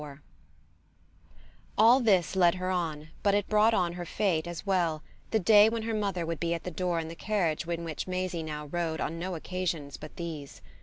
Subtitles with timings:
[0.01, 0.17] IV
[1.77, 5.69] All this led her on, but it brought on her fate as well, the day
[5.69, 8.65] when her mother would be at the door in the carriage in which Maisie now
[8.65, 10.59] rode on no occasions but these.